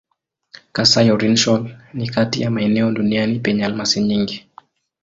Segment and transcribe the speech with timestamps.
[0.71, 4.47] Kasai-Oriental ni kati ya maeneo duniani penye almasi nyingi.